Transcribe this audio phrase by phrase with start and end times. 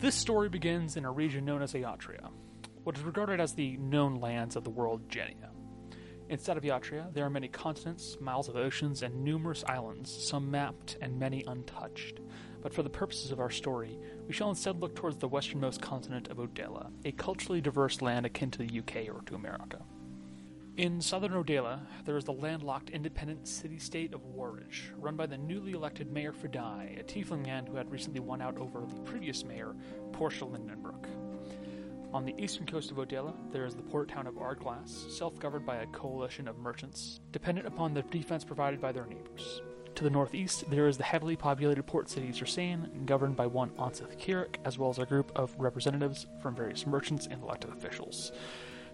[0.00, 2.30] This story begins in a region known as Eotria,
[2.84, 5.50] what is regarded as the known lands of the world Genia.
[6.30, 10.96] Instead of Eotria, there are many continents, miles of oceans, and numerous islands, some mapped
[11.02, 12.18] and many untouched.
[12.62, 16.28] But for the purposes of our story, we shall instead look towards the westernmost continent
[16.28, 19.82] of Odela, a culturally diverse land akin to the UK or to America.
[20.80, 25.36] In southern Odela, there is the landlocked independent city state of Warridge, run by the
[25.36, 29.44] newly elected Mayor Fidai, a tiefling man who had recently won out over the previous
[29.44, 29.74] mayor,
[30.12, 31.04] Portia Lindenbrook.
[32.14, 35.66] On the eastern coast of Odela, there is the port town of Ardglass, self governed
[35.66, 39.60] by a coalition of merchants, dependent upon the defense provided by their neighbors.
[39.96, 44.16] To the northeast, there is the heavily populated port city Cersane, governed by one Anseth
[44.18, 48.32] Kirik, as well as a group of representatives from various merchants and elected officials.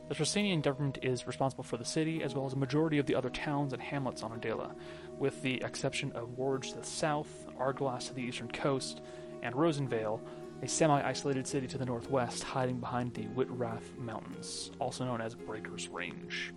[0.08, 3.16] The Tressanian government is responsible for the city, as well as a majority of the
[3.16, 4.72] other towns and hamlets on Odela,
[5.18, 9.00] with the exception of Warge to the south, Ardglass to the eastern coast,
[9.42, 10.20] and Rosenvale,
[10.62, 15.34] a semi isolated city to the northwest, hiding behind the Whitrath Mountains, also known as
[15.34, 16.54] Breaker's Range.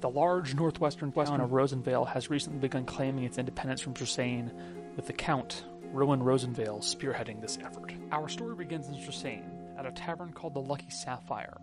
[0.00, 4.52] The large northwestern town of Rosenvale has recently begun claiming its independence from Tressane,
[4.94, 7.92] with the Count, Rowan Rosenvale, spearheading this effort.
[8.12, 11.58] Our story begins in Tressane, at a tavern called the Lucky Sapphire,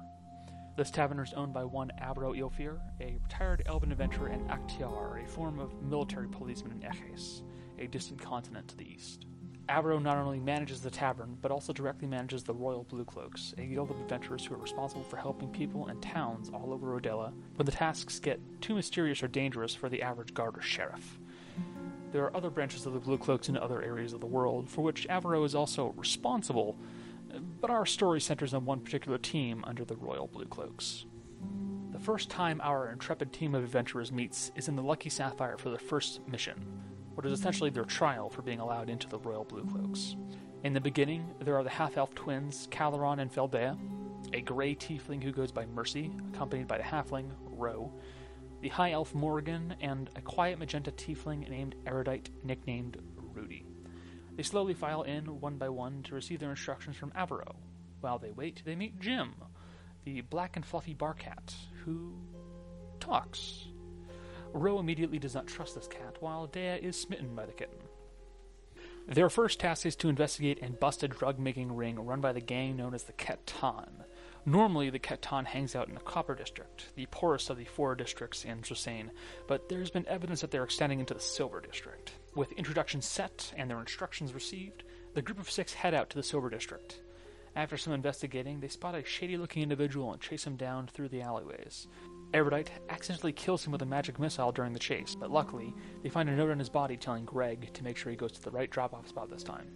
[0.78, 5.28] this tavern is owned by one Abro Ilfir, a retired elven adventurer, and Akhtiar, a
[5.28, 7.42] form of military policeman in Eches,
[7.80, 9.26] a distant continent to the east.
[9.70, 13.66] Abro not only manages the tavern, but also directly manages the Royal Blue Cloaks, a
[13.66, 17.66] guild of adventurers who are responsible for helping people and towns all over Odela when
[17.66, 21.18] the tasks get too mysterious or dangerous for the average guard or sheriff.
[22.12, 24.84] There are other branches of the Blue Cloaks in other areas of the world, for
[24.84, 26.78] which Avro is also responsible,
[27.60, 31.06] but our story centers on one particular team under the Royal Blue Cloaks.
[31.92, 35.70] The first time our intrepid team of adventurers meets is in the Lucky Sapphire for
[35.70, 36.66] their first mission,
[37.16, 40.16] what is essentially their trial for being allowed into the Royal Blue Cloaks.
[40.64, 43.78] In the beginning, there are the half elf twins, Caleron and Feldea,
[44.34, 47.92] a gray tiefling who goes by Mercy, accompanied by the halfling, Ro,
[48.62, 52.98] the high elf Morgan, and a quiet magenta tiefling named Erudite, nicknamed.
[54.38, 57.56] They slowly file in one by one to receive their instructions from Avaro.
[58.02, 59.34] While they wait, they meet Jim,
[60.06, 62.14] the black and fluffy bar cat, who
[63.00, 63.66] talks.
[64.54, 67.80] Ro immediately does not trust this cat, while Dea is smitten by the kitten.
[69.08, 72.40] Their first task is to investigate and bust a drug making ring run by the
[72.40, 74.04] gang known as the Ketan.
[74.46, 78.46] Normally, the Ketan hangs out in the Copper District, the poorest of the four districts
[78.46, 79.10] in Tressane,
[79.48, 82.12] but there's been evidence that they're extending into the Silver District.
[82.38, 84.84] With introductions set and their instructions received,
[85.16, 87.02] the group of six head out to the Silver District.
[87.56, 91.24] After some investigating, they spot a shady looking individual and chase him down through the
[91.24, 91.88] alleyways.
[92.36, 96.30] Erudite accidentally kills him with a magic missile during the chase, but luckily, they find
[96.30, 98.70] a note on his body telling Greg to make sure he goes to the right
[98.70, 99.72] drop off spot this time.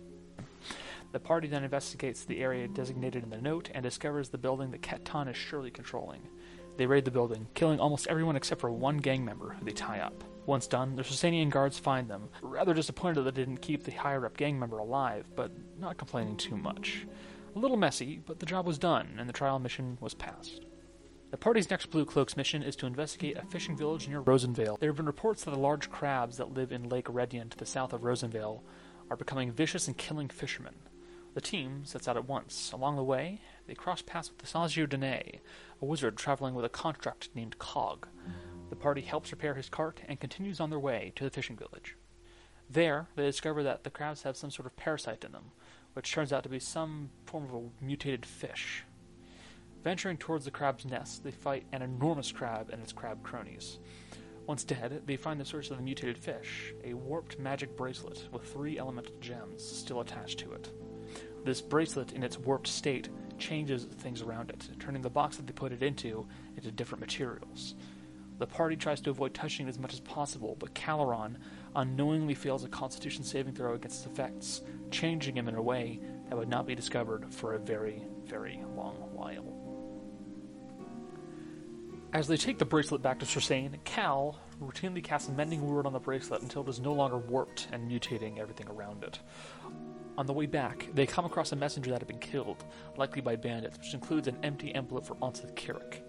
[1.13, 4.83] The party then investigates the area designated in the note and discovers the building that
[4.83, 6.21] Ketan is surely controlling.
[6.77, 10.01] They raid the building, killing almost everyone except for one gang member who they tie
[10.01, 10.23] up.
[10.51, 14.25] Once done, the Tressanian guards find them, rather disappointed that they didn't keep the higher
[14.25, 17.07] up gang member alive, but not complaining too much.
[17.55, 20.65] A little messy, but the job was done, and the trial mission was passed.
[21.29, 24.77] The party's next Blue Cloaks mission is to investigate a fishing village near Rosenvale.
[24.77, 27.65] There have been reports that the large crabs that live in Lake Redian to the
[27.65, 28.61] south of Rosenvale
[29.09, 30.75] are becoming vicious and killing fishermen.
[31.33, 32.73] The team sets out at once.
[32.73, 35.39] Along the way, they cross paths with the Sagio Dene,
[35.81, 38.09] a wizard traveling with a construct named Cog.
[38.71, 41.97] The party helps repair his cart and continues on their way to the fishing village.
[42.69, 45.51] There, they discover that the crabs have some sort of parasite in them,
[45.91, 48.85] which turns out to be some form of a mutated fish.
[49.83, 53.79] Venturing towards the crab's nest, they fight an enormous crab and its crab cronies.
[54.47, 58.53] Once dead, they find the source of the mutated fish, a warped magic bracelet with
[58.53, 60.69] three elemental gems still attached to it.
[61.43, 65.53] This bracelet, in its warped state, changes things around it, turning the box that they
[65.53, 66.25] put it into
[66.55, 67.75] into different materials.
[68.41, 71.37] The party tries to avoid touching it as much as possible, but Caleron
[71.75, 76.35] unknowingly fails a constitution saving throw against its effects, changing him in a way that
[76.35, 79.45] would not be discovered for a very, very long while.
[82.13, 85.93] As they take the bracelet back to Cersane, Cal routinely casts a Mending Word on
[85.93, 89.19] the bracelet until it is no longer warped and mutating everything around it.
[90.17, 92.65] On the way back, they come across a messenger that had been killed,
[92.97, 96.03] likely by bandits, which includes an empty envelope for Onseth Carrick.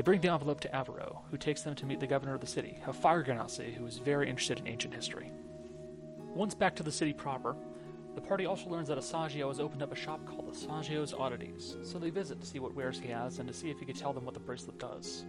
[0.00, 2.46] They bring the envelope to Avaro, who takes them to meet the governor of the
[2.46, 5.30] city, a fire genasi who is very interested in ancient history.
[6.34, 7.54] Once back to the city proper,
[8.14, 11.98] the party also learns that Asagio has opened up a shop called Asagio's Oddities, so
[11.98, 14.14] they visit to see what wares he has and to see if he can tell
[14.14, 15.26] them what the bracelet does.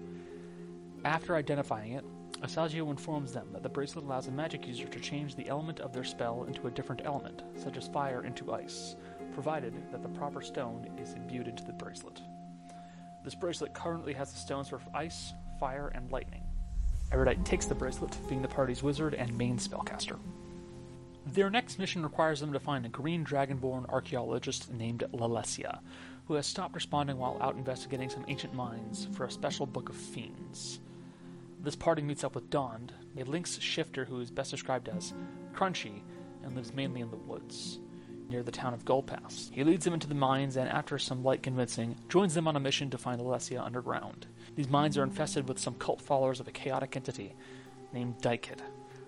[1.04, 2.06] After identifying it,
[2.42, 5.92] Asagio informs them that the bracelet allows a magic user to change the element of
[5.92, 8.96] their spell into a different element, such as fire into ice,
[9.34, 12.22] provided that the proper stone is imbued into the bracelet.
[13.24, 16.44] This bracelet currently has the stones for ice, fire, and lightning.
[17.12, 20.18] Erudite takes the bracelet, being the party's wizard and main spellcaster.
[21.28, 25.80] Their next mission requires them to find a green dragonborn archaeologist named Lalesia,
[26.26, 29.96] who has stopped responding while out investigating some ancient mines for a special book of
[29.96, 30.80] fiends.
[31.60, 35.14] This party meets up with Dond, a lynx shifter who is best described as
[35.54, 36.02] crunchy
[36.44, 37.80] and lives mainly in the woods
[38.32, 39.52] near the town of Gullpass.
[39.54, 42.60] He leads them into the mines and, after some light convincing, joins them on a
[42.60, 44.26] mission to find Alessia underground.
[44.56, 47.36] These mines are infested with some cult followers of a chaotic entity
[47.94, 48.62] named Dykid.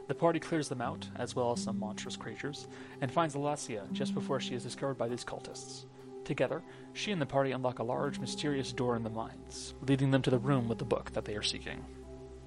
[0.07, 2.67] The party clears them out, as well as some monstrous creatures,
[3.01, 5.85] and finds Alessia just before she is discovered by these cultists.
[6.25, 6.61] Together,
[6.93, 10.29] she and the party unlock a large, mysterious door in the mines, leading them to
[10.29, 11.83] the room with the book that they are seeking.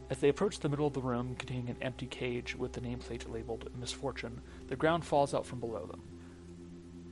[0.09, 3.31] As they approach the middle of the room containing an empty cage with the nameplate
[3.31, 6.03] labeled Misfortune, the ground falls out from below them.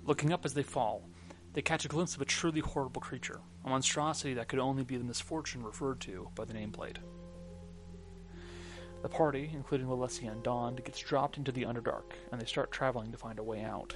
[0.07, 1.09] Looking up as they fall,
[1.55, 4.99] they catch a glimpse of a truly horrible creature, a monstrosity that could only be
[4.99, 6.99] the misfortune referred to by the nameplate.
[9.01, 13.13] The party, including Lalesia and Dond, gets dropped into the Underdark, and they start traveling
[13.13, 13.95] to find a way out.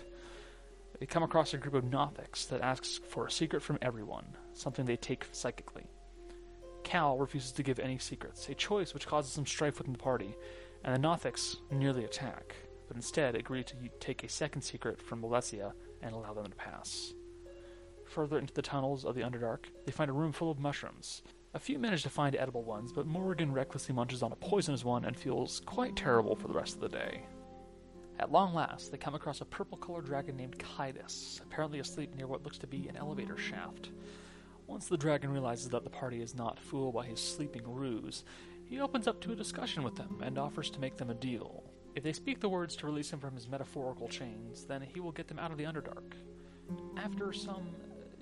[0.98, 4.86] They come across a group of Nothics that asks for a secret from everyone, something
[4.86, 5.88] they take psychically.
[6.84, 10.34] Cal refuses to give any secrets, a choice which causes some strife within the party,
[10.84, 12.54] and the Nothics nearly attack,
[12.86, 15.72] but instead agree to take a second secret from Lalesia
[16.02, 17.12] and allow them to pass.
[18.06, 21.22] Further into the tunnels of the Underdark, they find a room full of mushrooms.
[21.54, 25.04] A few manage to find edible ones, but Morrigan recklessly munches on a poisonous one
[25.04, 27.22] and feels quite terrible for the rest of the day.
[28.18, 32.26] At long last, they come across a purple colored dragon named Kaidas, apparently asleep near
[32.26, 33.90] what looks to be an elevator shaft.
[34.66, 38.24] Once the dragon realizes that the party is not fooled by his sleeping ruse,
[38.64, 41.62] he opens up to a discussion with them and offers to make them a deal.
[41.98, 45.10] If they speak the words to release him from his metaphorical chains, then he will
[45.10, 46.12] get them out of the Underdark.
[46.96, 47.74] After some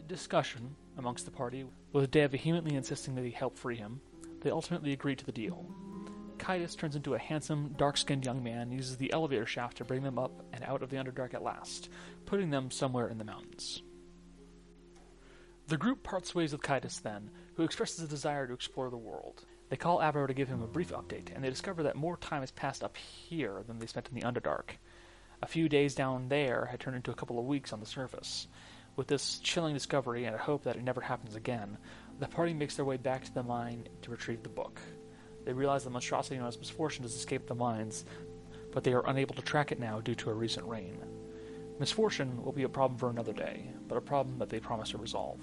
[0.09, 4.01] discussion amongst the party, with Dea vehemently insisting that he help free him,
[4.41, 5.67] they ultimately agree to the deal.
[6.39, 9.85] Kaidas turns into a handsome, dark skinned young man and uses the elevator shaft to
[9.85, 11.91] bring them up and out of the Underdark at last,
[12.25, 13.83] putting them somewhere in the mountains.
[15.67, 19.45] The group parts ways with Kaidas then, who expresses a desire to explore the world.
[19.69, 22.41] They call Avro to give him a brief update, and they discover that more time
[22.41, 24.79] has passed up here than they spent in the Underdark.
[25.43, 28.47] A few days down there had turned into a couple of weeks on the surface.
[28.95, 31.77] With this chilling discovery and a hope that it never happens again,
[32.21, 34.81] the party makes their way back to the mine to retrieve the book.
[35.45, 38.05] They realize the monstrosity known as Misfortune has escaped the mines,
[38.73, 40.99] but they are unable to track it now due to a recent rain.
[41.79, 44.99] Misfortune will be a problem for another day, but a problem that they promise to
[44.99, 45.39] resolve.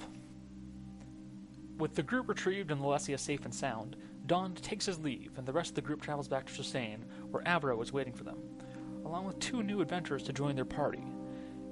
[1.77, 5.53] With the group retrieved and Lalesia safe and sound, Dond takes his leave, and the
[5.53, 8.37] rest of the group travels back to Tressane, where Avro is waiting for them,
[9.05, 11.03] along with two new adventurers to join their party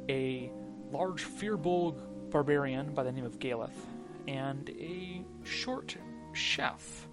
[0.10, 0.52] a
[0.92, 1.96] large Firbolg
[2.30, 3.70] barbarian by the name of Galeth,
[4.28, 5.96] and a short
[6.34, 7.08] chef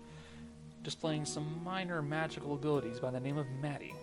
[0.82, 3.94] displaying some minor magical abilities by the name of Maddie.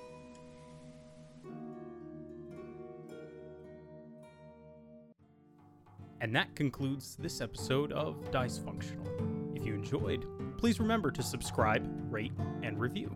[6.21, 9.24] And that concludes this episode of Dice Functional.
[9.65, 10.27] If you enjoyed,
[10.59, 13.11] please remember to subscribe, rate, and review.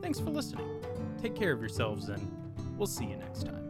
[0.00, 0.66] Thanks for listening.
[1.20, 2.26] Take care of yourselves, and
[2.78, 3.63] we'll see you next time.